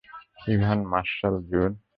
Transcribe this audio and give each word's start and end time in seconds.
Ivan, 0.47 0.79
Marshall, 0.85 1.35
June? 1.49 1.71